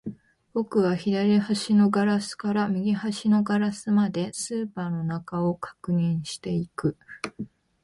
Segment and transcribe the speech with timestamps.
[0.53, 6.97] 僕は左端のガラスから右端のガラスまで、スーパーの中を確認していく